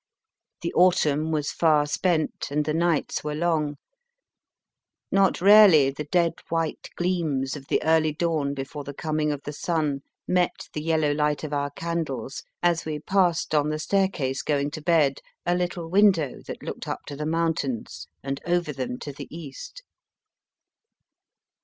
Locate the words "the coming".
8.83-9.31